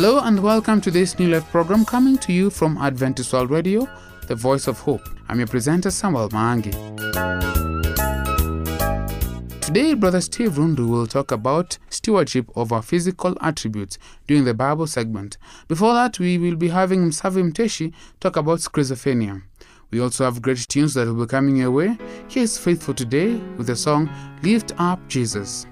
[0.00, 3.88] Hello and welcome to this New Life program coming to you from Adventist World Radio,
[4.28, 5.00] the voice of hope.
[5.28, 6.70] I'm your presenter Samuel Maangi.
[9.60, 13.98] Today, Brother Steve Rundu will talk about stewardship of our physical attributes
[14.28, 15.36] during the Bible segment.
[15.66, 19.42] Before that, we will be having Msavi Mteshi talk about schizophrenia.
[19.90, 21.98] We also have great tunes that will be coming your way.
[22.28, 24.08] Here's Faithful today with the song
[24.44, 25.00] Lift Up.
[25.08, 25.66] Jesus,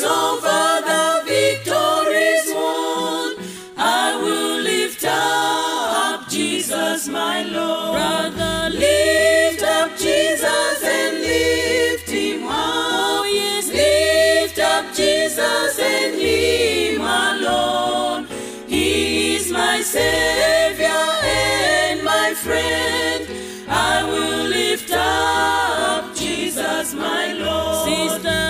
[0.00, 3.34] battle's over, the victory's won.
[3.76, 7.92] I will lift up Jesus, my Lord.
[7.94, 12.52] Brother, lift up Jesus and lift Him up.
[12.52, 18.26] Oh, yes, lift up Jesus and Him alone.
[18.68, 23.26] He is my Savior and my friend.
[23.68, 27.88] I will lift up Jesus, my Lord.
[27.88, 28.49] Sister,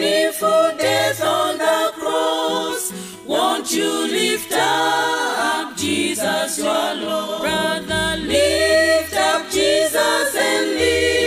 [0.00, 2.92] a painful death on the cross.
[3.26, 7.42] Won't you lift up Jesus, your Lord?
[7.42, 11.19] Brother, lift up Jesus and lift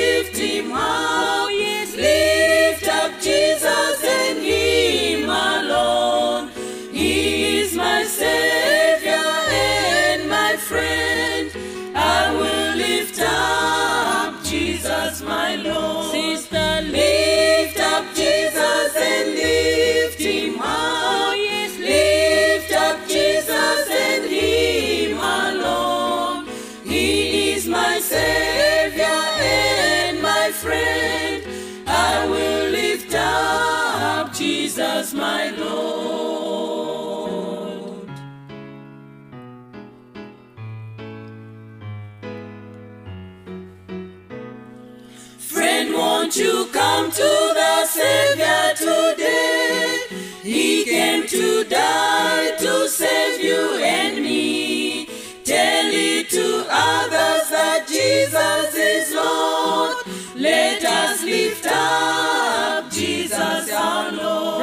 [46.84, 50.00] come to the Savior today?
[50.42, 53.62] He came to die to save you
[53.96, 55.06] and me.
[55.46, 59.96] Tell it to others that Jesus is Lord.
[60.36, 64.63] Let us lift up Jesus our Lord.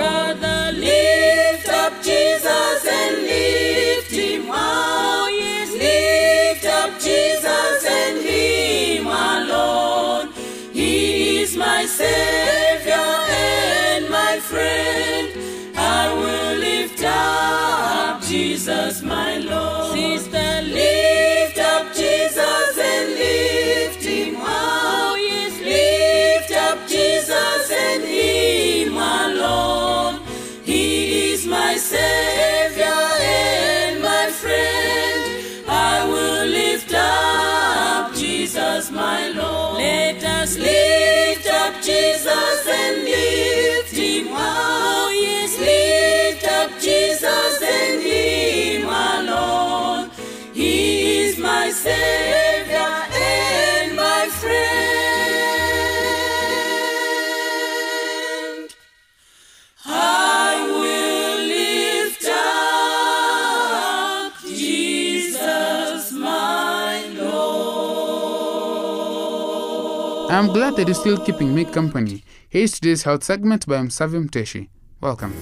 [70.30, 70.44] Lord.
[70.44, 72.22] I'm glad that you're still keeping me company.
[72.48, 74.68] Here's today's health segment by Msavim Mteshi.
[75.00, 75.32] Welcome.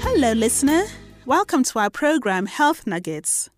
[0.00, 0.84] Hello, listener.
[1.24, 3.50] Welcome to our program Health Nuggets.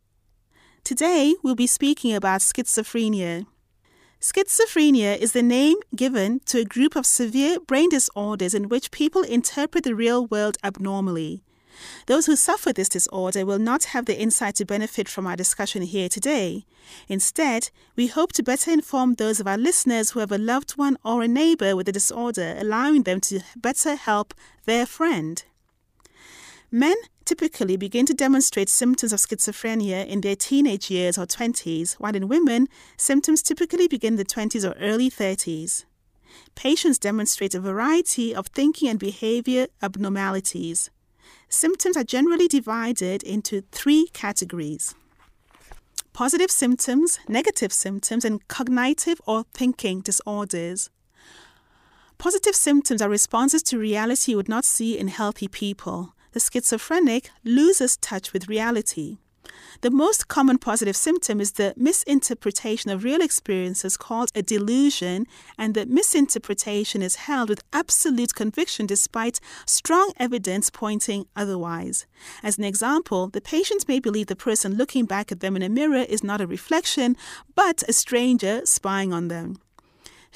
[0.84, 3.46] Today, we'll be speaking about schizophrenia.
[4.20, 9.22] Schizophrenia is the name given to a group of severe brain disorders in which people
[9.22, 11.44] interpret the real world abnormally.
[12.06, 15.82] Those who suffer this disorder will not have the insight to benefit from our discussion
[15.82, 16.64] here today.
[17.06, 20.98] Instead, we hope to better inform those of our listeners who have a loved one
[21.04, 25.44] or a neighbor with the disorder, allowing them to better help their friend.
[26.70, 32.14] Men typically begin to demonstrate symptoms of schizophrenia in their teenage years or 20s, while
[32.14, 35.84] in women, symptoms typically begin in the 20s or early 30s.
[36.54, 40.90] Patients demonstrate a variety of thinking and behavior abnormalities.
[41.48, 44.94] Symptoms are generally divided into three categories
[46.12, 50.90] positive symptoms, negative symptoms, and cognitive or thinking disorders.
[52.18, 56.14] Positive symptoms are responses to reality you would not see in healthy people.
[56.38, 59.16] The schizophrenic loses touch with reality.
[59.80, 65.26] The most common positive symptom is the misinterpretation of real experiences called a delusion,
[65.58, 72.06] and the misinterpretation is held with absolute conviction despite strong evidence pointing otherwise.
[72.44, 75.68] As an example, the patient may believe the person looking back at them in a
[75.68, 77.16] mirror is not a reflection,
[77.56, 79.56] but a stranger spying on them.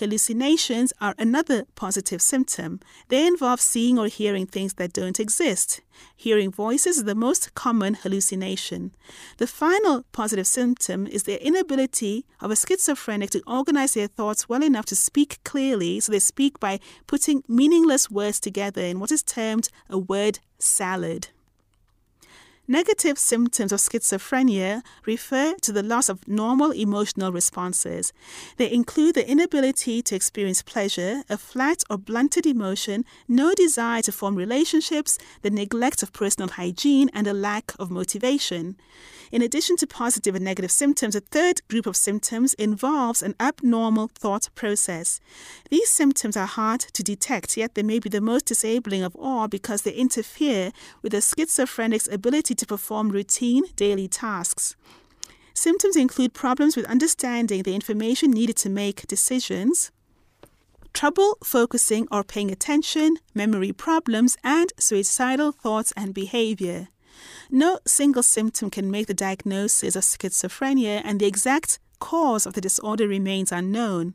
[0.02, 2.80] Hallucinations are another positive symptom.
[3.06, 5.80] They involve seeing or hearing things that don't exist.
[6.16, 8.90] Hearing voices is the most common hallucination.
[9.38, 14.64] The final positive symptom is the inability of a schizophrenic to organize their thoughts well
[14.64, 19.22] enough to speak clearly, so they speak by putting meaningless words together in what is
[19.22, 21.28] termed a word salad.
[22.68, 28.12] Negative symptoms of schizophrenia refer to the loss of normal emotional responses.
[28.56, 34.12] They include the inability to experience pleasure, a flat or blunted emotion, no desire to
[34.12, 38.76] form relationships, the neglect of personal hygiene, and a lack of motivation.
[39.32, 44.10] In addition to positive and negative symptoms, a third group of symptoms involves an abnormal
[44.14, 45.20] thought process.
[45.70, 49.48] These symptoms are hard to detect, yet they may be the most disabling of all
[49.48, 50.70] because they interfere
[51.00, 54.76] with the schizophrenic's ability to perform routine daily tasks.
[55.54, 59.90] Symptoms include problems with understanding the information needed to make decisions,
[60.92, 66.88] trouble focusing or paying attention, memory problems, and suicidal thoughts and behavior.
[67.50, 72.60] No single symptom can make the diagnosis of schizophrenia, and the exact cause of the
[72.60, 74.14] disorder remains unknown.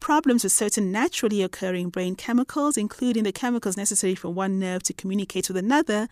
[0.00, 4.94] Problems with certain naturally occurring brain chemicals, including the chemicals necessary for one nerve to
[4.94, 6.08] communicate with another,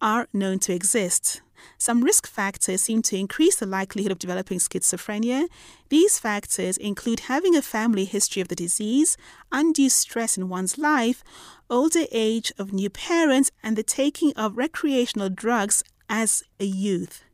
[0.00, 1.42] are known to exist.
[1.76, 5.48] Some risk factors seem to increase the likelihood of developing schizophrenia.
[5.88, 9.16] These factors include having a family history of the disease,
[9.50, 11.24] undue stress in one's life,
[11.68, 17.24] older age of new parents, and the taking of recreational drugs as a youth.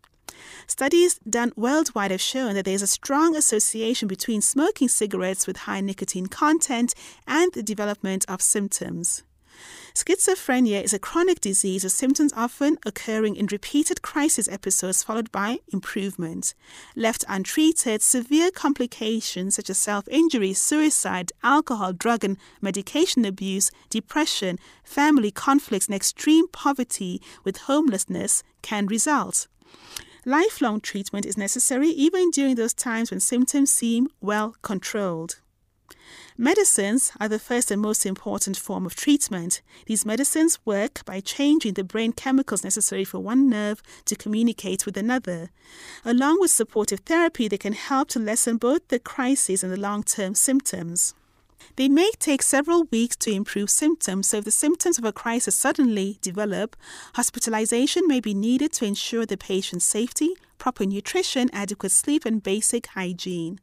[0.66, 5.58] Studies done worldwide have shown that there is a strong association between smoking cigarettes with
[5.58, 6.94] high nicotine content
[7.26, 9.22] and the development of symptoms.
[9.94, 15.58] Schizophrenia is a chronic disease with symptoms often occurring in repeated crisis episodes followed by
[15.72, 16.54] improvement.
[16.94, 24.58] Left untreated, severe complications such as self injury, suicide, alcohol, drug and medication abuse, depression,
[24.84, 29.48] family conflicts, and extreme poverty with homelessness can result.
[30.28, 35.40] Lifelong treatment is necessary even during those times when symptoms seem well controlled.
[36.36, 39.62] Medicines are the first and most important form of treatment.
[39.86, 44.98] These medicines work by changing the brain chemicals necessary for one nerve to communicate with
[44.98, 45.48] another.
[46.04, 50.02] Along with supportive therapy, they can help to lessen both the crises and the long
[50.02, 51.14] term symptoms.
[51.76, 55.54] They may take several weeks to improve symptoms, so if the symptoms of a crisis
[55.54, 56.76] suddenly develop,
[57.14, 62.86] hospitalization may be needed to ensure the patient's safety, proper nutrition, adequate sleep, and basic
[62.88, 63.60] hygiene.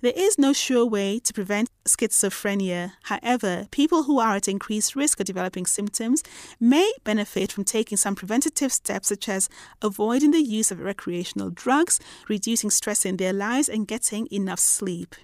[0.00, 2.92] There is no sure way to prevent schizophrenia.
[3.04, 6.22] However, people who are at increased risk of developing symptoms
[6.60, 9.48] may benefit from taking some preventative steps, such as
[9.82, 15.14] avoiding the use of recreational drugs, reducing stress in their lives, and getting enough sleep.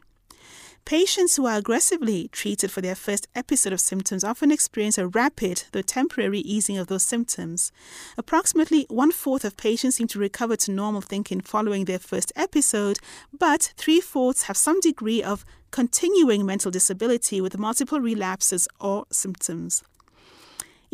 [0.85, 5.65] Patients who are aggressively treated for their first episode of symptoms often experience a rapid,
[5.73, 7.71] though temporary, easing of those symptoms.
[8.19, 12.99] Approximately one fourth of patients seem to recover to normal thinking following their first episode,
[13.39, 19.83] but three fourths have some degree of continuing mental disability with multiple relapses or symptoms.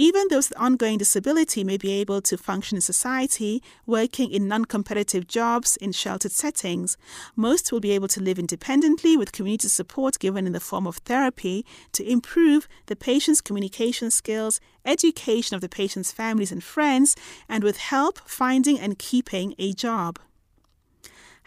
[0.00, 4.64] Even those with ongoing disability may be able to function in society, working in non
[4.64, 6.96] competitive jobs in sheltered settings.
[7.34, 10.98] Most will be able to live independently with community support given in the form of
[10.98, 17.16] therapy to improve the patient's communication skills, education of the patient's families and friends,
[17.48, 20.20] and with help finding and keeping a job.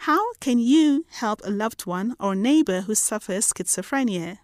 [0.08, 4.40] How can you help a loved one or neighbor who suffers schizophrenia?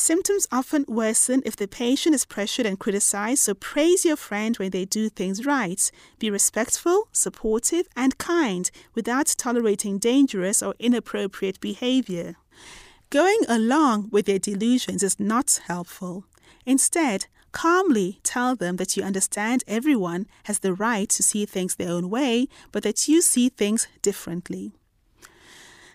[0.00, 4.70] Symptoms often worsen if the patient is pressured and criticized, so praise your friend when
[4.70, 5.90] they do things right.
[6.18, 12.36] Be respectful, supportive, and kind without tolerating dangerous or inappropriate behavior.
[13.10, 16.24] Going along with their delusions is not helpful.
[16.64, 21.90] Instead, calmly tell them that you understand everyone has the right to see things their
[21.90, 24.72] own way, but that you see things differently.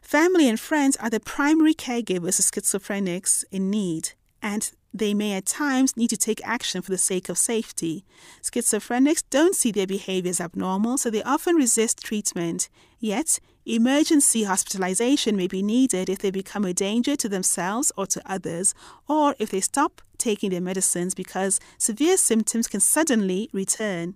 [0.05, 5.47] Family and friends are the primary caregivers of schizophrenics in need, and they may at
[5.47, 8.05] times need to take action for the sake of safety.
[8.43, 12.69] Schizophrenics don't see their behavior as abnormal, so they often resist treatment.
[12.99, 18.21] Yet, emergency hospitalization may be needed if they become a danger to themselves or to
[18.27, 18.75] others,
[19.09, 24.13] or if they stop taking their medicines because severe symptoms can suddenly return.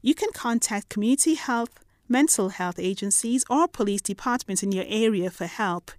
[0.00, 5.46] You can contact community health mental health agencies, or police departments in your area for
[5.46, 5.92] help.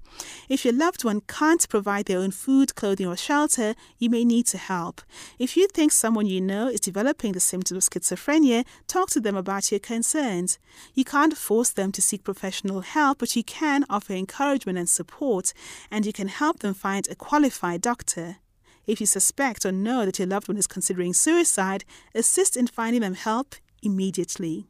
[0.49, 4.45] If your loved one can't provide their own food, clothing, or shelter, you may need
[4.47, 5.01] to help.
[5.39, 9.37] If you think someone you know is developing the symptoms of schizophrenia, talk to them
[9.37, 10.59] about your concerns.
[10.93, 15.53] You can't force them to seek professional help, but you can offer encouragement and support,
[15.89, 18.37] and you can help them find a qualified doctor.
[18.85, 23.01] If you suspect or know that your loved one is considering suicide, assist in finding
[23.01, 24.67] them help immediately.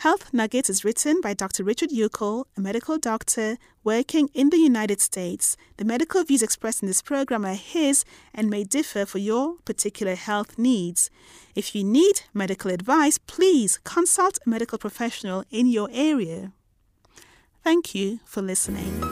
[0.00, 1.62] Health Nuggets is written by Dr.
[1.62, 5.58] Richard Uckel, a medical doctor working in the United States.
[5.76, 10.14] The medical views expressed in this program are his and may differ for your particular
[10.14, 11.10] health needs.
[11.54, 16.52] If you need medical advice, please consult a medical professional in your area.
[17.62, 19.02] Thank you for listening.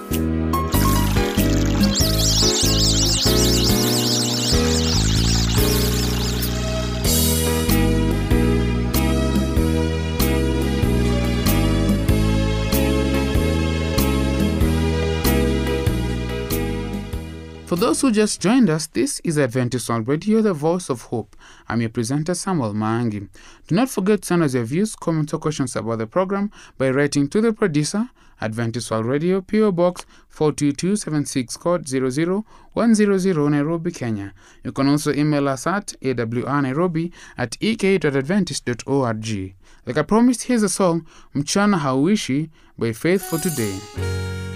[17.79, 21.37] Those who just joined us, this is Adventist World Radio, the voice of hope.
[21.69, 23.29] I'm your presenter, Samuel Maangi.
[23.69, 26.91] Do not forget to send us your views, comments, or questions about the program by
[26.91, 34.35] writing to the producer, Adventist World Radio, PO Box 42276, code 00100, Nairobi, Kenya.
[34.65, 39.55] You can also email us at awrnairobi at ek.adventist.org.
[39.87, 44.48] Like I promised, here's a song, Mchana Hauishi, by Faith for Today.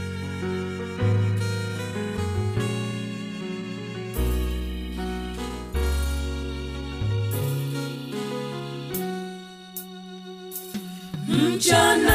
[11.42, 12.11] Mchana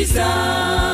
[0.00, 0.89] giza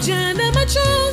[0.00, 1.09] hujan na macho.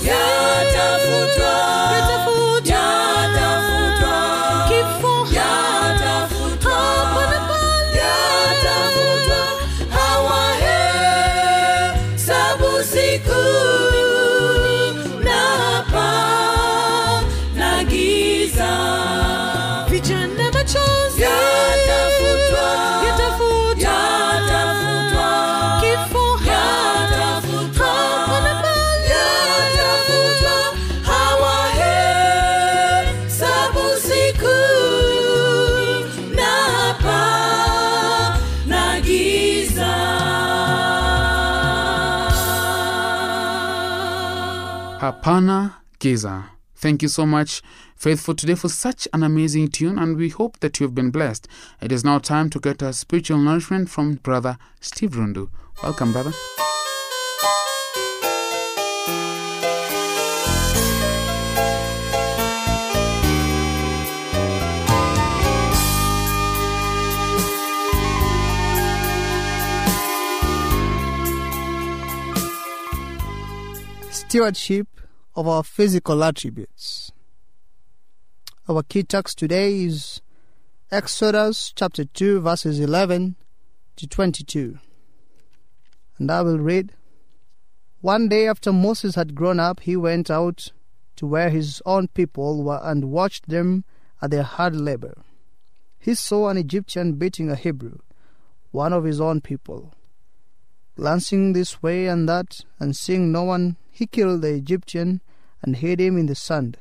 [45.28, 46.52] Hapana Giza.
[46.74, 47.62] Thank you so much,
[47.98, 51.50] Faithful, today for such an amazing tune, and we hope that you've been blessed.
[51.82, 55.50] It is now time to get our spiritual nourishment from Brother Steve Rundu.
[55.84, 56.32] Welcome, brother.
[74.10, 74.97] Stewardship
[75.38, 77.12] of our physical attributes.
[78.68, 80.20] Our key text today is
[80.92, 83.36] Exodus chapter 2, verses 11
[83.98, 84.80] to 22.
[86.18, 86.94] And I will read
[88.02, 90.72] One day after Moses had grown up, he went out
[91.18, 93.84] to where his own people were and watched them
[94.20, 95.22] at their hard labor.
[96.00, 98.00] He saw an Egyptian beating a Hebrew,
[98.72, 99.94] one of his own people.
[100.96, 105.22] Glancing this way and that, and seeing no one, he killed the Egyptian
[105.62, 106.78] and hid him in the sand.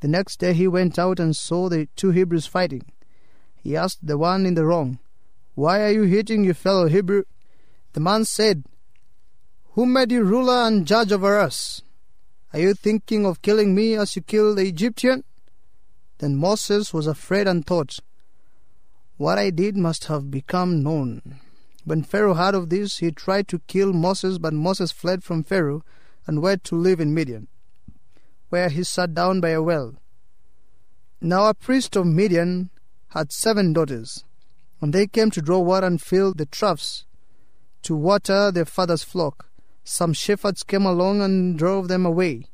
[0.00, 2.92] The next day he went out and saw the two Hebrews fighting.
[3.56, 4.98] He asked the one in the wrong,
[5.54, 7.24] Why are you hitting your fellow Hebrew?
[7.94, 8.64] The man said,
[9.72, 11.82] Who made you ruler and judge over us?
[12.52, 15.24] Are you thinking of killing me as you killed the Egyptian?
[16.18, 17.98] Then Moses was afraid and thought,
[19.16, 21.40] What I did must have become known.
[21.84, 25.84] When Pharaoh heard of this, he tried to kill Moses, but Moses fled from Pharaoh
[26.26, 27.48] and went to live in Midian,
[28.48, 29.96] where he sat down by a well.
[31.20, 32.70] Now a priest of Midian
[33.08, 34.24] had seven daughters,
[34.80, 37.04] and they came to draw water and fill the troughs
[37.82, 39.46] to water their father's flock.
[39.84, 42.46] Some shepherds came along and drove them away.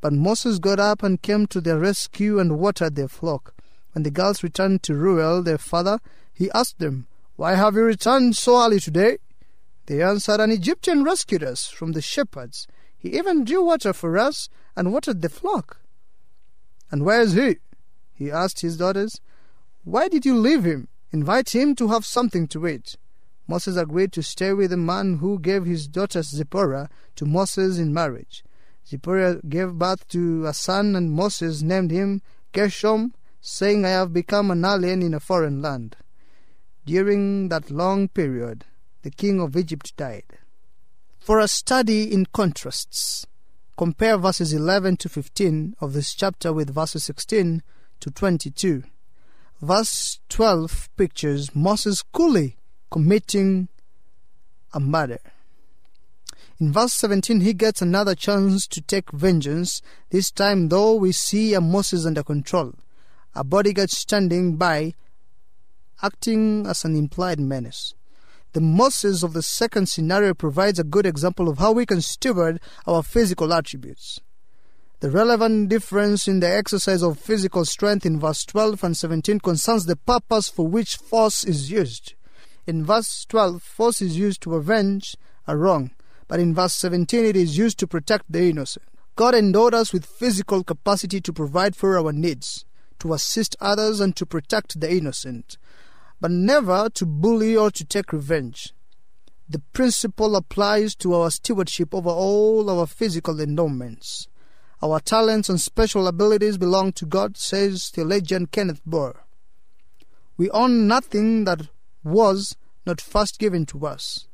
[0.00, 3.54] But Moses got up and came to their rescue and watered their flock.
[3.92, 5.98] When the girls returned to Reuel, their father,
[6.32, 9.18] he asked them, Why have you returned so early today?
[9.86, 12.68] They answered, An Egyptian rescued us from the shepherds.
[12.98, 15.80] He even drew water for us and watered the flock.
[16.90, 17.56] And where is he?
[18.14, 19.20] He asked his daughters.
[19.84, 20.88] Why did you leave him?
[21.12, 22.96] Invite him to have something to eat.
[23.48, 27.94] Moses agreed to stay with the man who gave his daughter Zipporah to Moses in
[27.94, 28.44] marriage.
[28.88, 34.50] Zipporah gave birth to a son, and Moses named him Gershom, saying, I have become
[34.50, 35.96] an alien in a foreign land.
[36.84, 38.64] During that long period,
[39.02, 40.35] the king of Egypt died.
[41.26, 43.26] For a study in contrasts,
[43.76, 47.64] compare verses 11 to 15 of this chapter with verses 16
[47.98, 48.84] to 22.
[49.60, 52.58] Verse 12 pictures Moses coolly
[52.92, 53.66] committing
[54.72, 55.18] a murder.
[56.60, 61.54] In verse 17, he gets another chance to take vengeance, this time, though, we see
[61.54, 62.72] a Moses under control,
[63.34, 64.94] a bodyguard standing by,
[66.00, 67.94] acting as an implied menace.
[68.56, 72.58] The Moses of the second scenario provides a good example of how we can steward
[72.86, 74.18] our physical attributes.
[75.00, 79.84] The relevant difference in the exercise of physical strength in verse 12 and 17 concerns
[79.84, 82.14] the purpose for which force is used.
[82.66, 85.90] In verse 12, force is used to avenge a wrong,
[86.26, 88.86] but in verse 17, it is used to protect the innocent.
[89.16, 92.64] God endowed us with physical capacity to provide for our needs,
[93.00, 95.58] to assist others, and to protect the innocent,
[96.20, 98.72] but never to bully or to take revenge.
[99.48, 104.28] The principle applies to our stewardship over all our physical endowments.
[104.82, 109.14] Our talents and special abilities belong to God, says theologian Kenneth Boa.
[110.36, 111.68] We own nothing that
[112.04, 114.26] was not first given to us.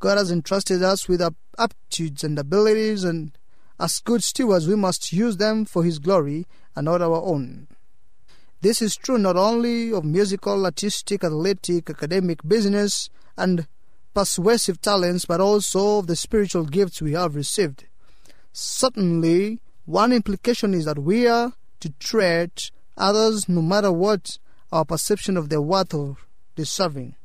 [0.00, 3.36] God has entrusted us with our aptitudes and abilities, and
[3.78, 7.68] as good stewards, we must use them for His glory and not our own.
[8.62, 13.66] This is true not only of musical, artistic, athletic, academic, business, and
[14.12, 17.86] persuasive talents, but also of the spiritual gifts we have received.
[18.52, 24.38] Certainly, one implication is that we are to treat others no matter what
[24.70, 26.16] our perception of their worth or
[26.54, 27.16] deserving.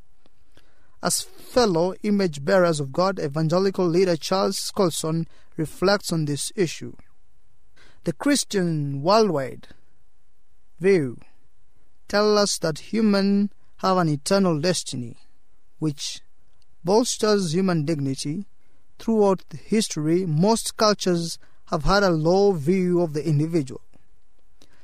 [1.04, 6.96] As fellow image bearers of God, evangelical leader Charles Colson reflects on this issue.
[8.06, 9.68] The Christian worldwide
[10.80, 11.20] view
[12.08, 15.18] tell us that humans have an eternal destiny,
[15.80, 16.22] which
[16.84, 18.46] bolsters human dignity.
[18.98, 23.82] Throughout history, most cultures have had a low view of the individual,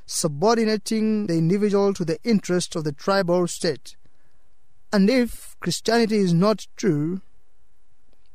[0.04, 3.96] subordinating the individual to the interest of the tribe or state.
[4.92, 7.22] And if Christianity is not true,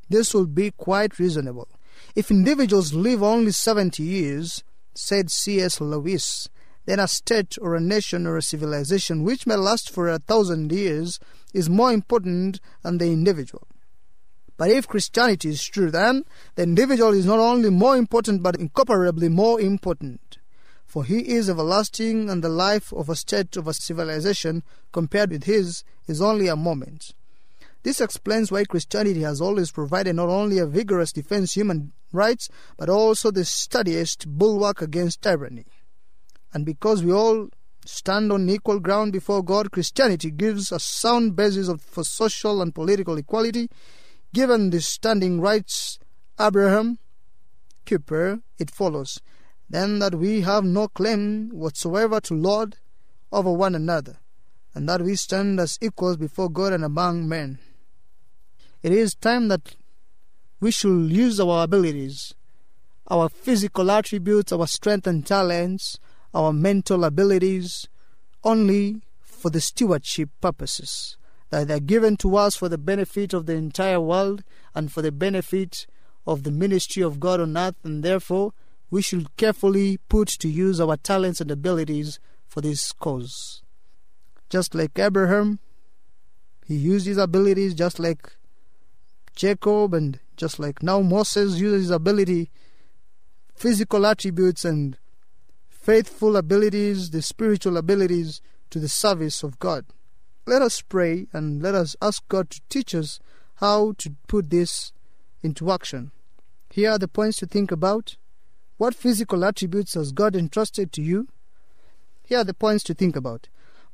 [0.10, 1.68] this will be quite reasonable.
[2.16, 4.64] If individuals live only 70 years,
[4.96, 5.80] said C.S.
[5.80, 6.50] Lewis,
[6.88, 10.72] then a state or a nation or a civilization which may last for a thousand
[10.72, 11.20] years
[11.54, 13.68] is more important than the individual.
[14.56, 16.24] But if Christianity is true, then
[16.56, 20.40] the individual is not only more important but incomparably more important.
[20.86, 25.44] For he is everlasting, and the life of a state of a civilization compared with
[25.44, 27.14] his is only a moment.
[27.84, 32.50] This explains why Christianity has always provided not only a vigorous defense of human rights,
[32.78, 35.66] but also the steadiest bulwark against tyranny.
[36.58, 37.50] And because we all
[37.86, 42.74] stand on equal ground before God, Christianity gives a sound basis of, for social and
[42.74, 43.70] political equality.
[44.34, 46.00] Given the standing rights
[46.40, 46.98] Abraham,
[47.86, 49.22] Kuyper, it follows
[49.70, 52.78] then that we have no claim whatsoever to lord
[53.32, 54.18] over one another,
[54.74, 57.60] and that we stand as equals before God and among men.
[58.82, 59.76] It is time that
[60.60, 62.34] we should use our abilities,
[63.12, 66.00] our physical attributes, our strength and talents,
[66.34, 67.88] our mental abilities,
[68.44, 71.18] only for the stewardship purposes,
[71.50, 74.44] that they are given to us for the benefit of the entire world
[74.76, 75.88] and for the benefit
[76.26, 78.54] of the ministry of God on earth, and therefore
[78.90, 83.62] we should carefully put to use our talents and abilities for this cause.
[84.50, 85.60] Just like Abraham,
[86.66, 88.34] he used his abilities just like
[89.36, 92.50] Jacob, and just like now Moses uses his ability,
[93.56, 94.98] physical attributes and
[95.88, 99.86] faithful abilities, the spiritual abilities to the service of God.
[100.46, 103.22] Let us pray and let us ask God to teach us
[103.62, 104.92] how to put this
[105.42, 106.12] into action.
[106.70, 108.18] Here are the points to think about.
[108.76, 111.30] What physical attributes has God entrusted to you?
[112.26, 113.48] Here are the points to think about.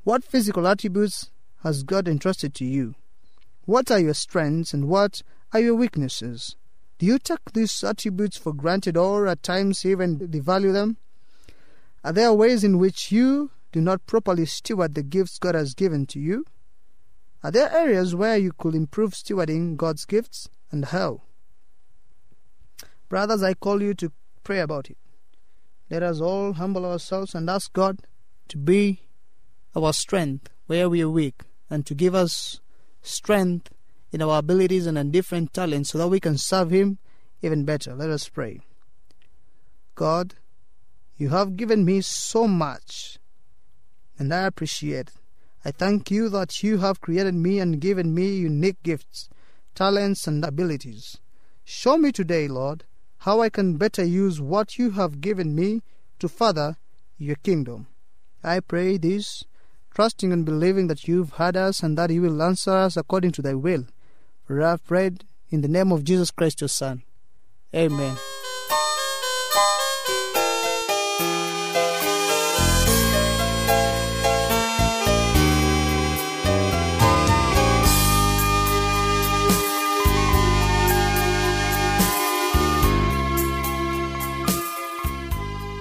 [0.03, 1.29] What physical attributes
[1.61, 2.95] has God entrusted to you?
[3.65, 5.21] What are your strengths and what
[5.53, 6.55] are your weaknesses?
[6.97, 10.97] Do you take these attributes for granted or at times even devalue them?
[12.03, 16.05] Are there ways in which you do not properly steward the gifts God has given
[16.07, 16.45] to you?
[17.43, 21.23] Are there areas where you could improve stewarding God's gifts and how?
[23.09, 24.11] Brothers, I call you to
[24.43, 24.97] pray about it.
[25.89, 27.99] Let us all humble ourselves and ask God
[28.47, 29.01] to be
[29.75, 32.59] our strength where we are weak and to give us
[33.01, 33.69] strength
[34.11, 36.97] in our abilities and in different talents so that we can serve Him
[37.41, 37.93] even better.
[37.93, 38.61] Let us pray.
[39.95, 40.35] God,
[41.23, 43.17] you have given me so much,
[44.19, 45.07] and I appreciate.
[45.07, 45.13] it.
[45.63, 49.29] I thank you that you have created me and given me unique gifts,
[49.73, 51.17] talents, and abilities.
[51.63, 52.83] Show me today, Lord,
[53.19, 55.81] how I can better use what you have given me
[56.19, 56.75] to further
[57.17, 57.87] your kingdom.
[58.43, 59.45] I pray this,
[59.95, 63.41] trusting and believing that you've heard us and that you will answer us according to
[63.41, 63.85] thy will.
[64.43, 67.03] For I have prayed in the name of Jesus Christ, your Son.
[67.73, 68.17] Amen.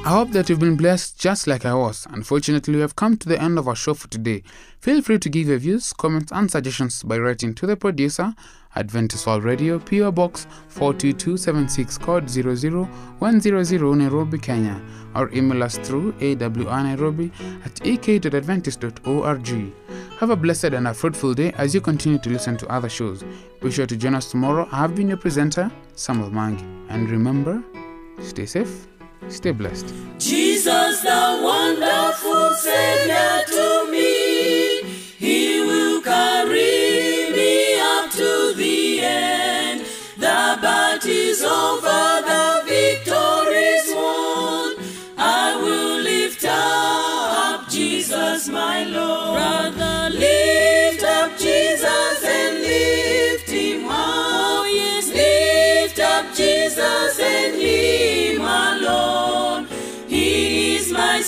[0.04, 2.08] I hope that you've been blessed just like I was.
[2.10, 4.42] Unfortunately, we have come to the end of our show for today.
[4.80, 8.34] Feel free to give your views, comments, and suggestions by writing to the producer,
[8.74, 14.82] Adventist World Radio, PO Box 42276, code 00100 Nairobi, Kenya,
[15.14, 17.30] or email us through awnairobi
[17.64, 19.72] at ek.adventist.org.
[20.18, 23.22] Have a blessed and a fruitful day as you continue to listen to other shows.
[23.60, 24.68] Be sure to join us tomorrow.
[24.72, 26.64] I have been your presenter, Samuel Mangi.
[26.88, 27.62] And remember,
[28.20, 28.88] stay safe
[29.28, 29.86] Stay blessed.
[30.18, 34.11] Jesus, the wonderful Savior to me,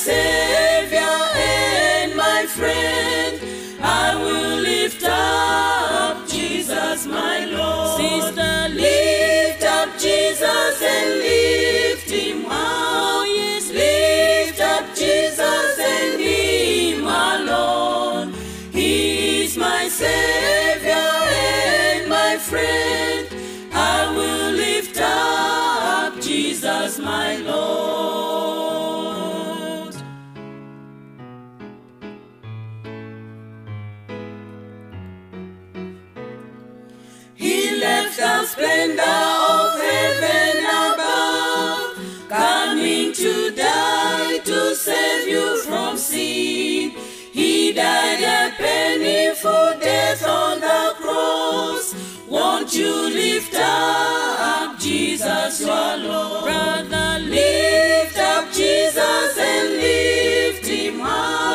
[0.05, 1.01] Savior
[1.35, 3.41] and my friend.
[3.81, 5.24] I will lift up
[49.85, 51.95] death on the cross.
[52.29, 56.45] Won't you lift up Jesus, your Lord?
[56.45, 61.54] Brother, lift up Jesus and lift him up.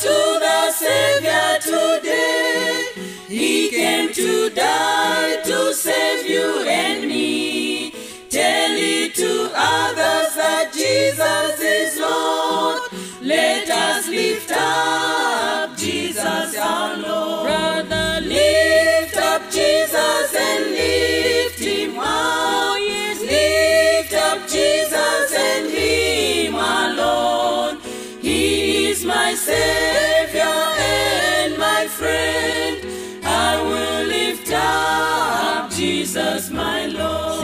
[0.00, 2.86] To the Savior today?
[3.28, 7.19] He came to die to save you and me.
[29.50, 32.76] Savior and my friend.
[33.24, 37.42] I will lift up Jesus my Lord.